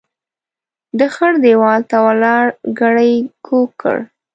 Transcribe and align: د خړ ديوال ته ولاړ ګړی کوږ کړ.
د 0.99 1.01
خړ 1.13 1.33
ديوال 1.45 1.81
ته 1.89 1.97
ولاړ 2.07 2.45
ګړی 2.79 3.13
کوږ 3.45 3.67
کړ. 3.81 3.97